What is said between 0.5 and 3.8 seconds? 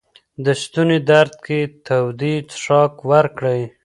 ستوني درد کې تودې څښاک ورکړئ.